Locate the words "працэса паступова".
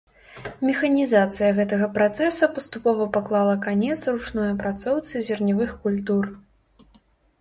1.97-3.07